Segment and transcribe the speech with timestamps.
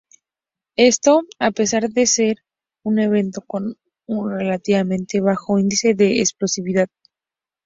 [0.79, 2.37] Esto, a pesar de ser
[2.83, 3.75] un evento con
[4.07, 6.89] un relativamente bajo índice de explosividad.